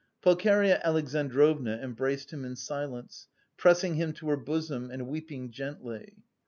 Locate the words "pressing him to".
3.55-4.29